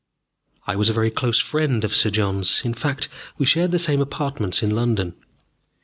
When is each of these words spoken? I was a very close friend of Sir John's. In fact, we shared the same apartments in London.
I 0.65 0.75
was 0.75 0.89
a 0.89 0.93
very 0.93 1.11
close 1.11 1.39
friend 1.39 1.85
of 1.85 1.95
Sir 1.95 2.09
John's. 2.09 2.63
In 2.65 2.73
fact, 2.73 3.07
we 3.37 3.45
shared 3.45 3.69
the 3.69 3.77
same 3.77 4.01
apartments 4.01 4.63
in 4.63 4.71
London. 4.71 5.13